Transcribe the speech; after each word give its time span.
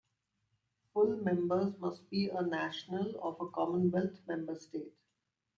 Full 0.93 1.17
members 1.17 1.77
must 1.77 2.09
be 2.09 2.29
a 2.29 2.41
national 2.41 3.19
of 3.21 3.39
a 3.39 3.51
Commonwealth 3.51 4.19
member 4.27 4.55
state. 4.55 4.95